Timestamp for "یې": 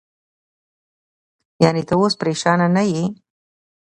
2.91-3.03